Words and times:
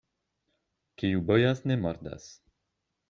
Kiu 1.03 1.21
bojas, 1.27 1.61
ne 1.73 1.77
mordas. 1.85 2.27